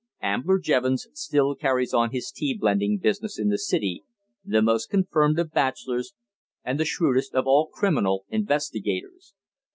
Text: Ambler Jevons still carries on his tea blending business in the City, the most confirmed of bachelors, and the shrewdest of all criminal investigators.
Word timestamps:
Ambler 0.23 0.57
Jevons 0.57 1.07
still 1.13 1.53
carries 1.53 1.93
on 1.93 2.09
his 2.09 2.31
tea 2.31 2.57
blending 2.59 2.97
business 2.97 3.37
in 3.37 3.49
the 3.49 3.57
City, 3.59 4.03
the 4.43 4.59
most 4.59 4.89
confirmed 4.89 5.37
of 5.37 5.51
bachelors, 5.51 6.15
and 6.63 6.79
the 6.79 6.85
shrewdest 6.85 7.35
of 7.35 7.45
all 7.45 7.67
criminal 7.67 8.25
investigators. 8.29 9.35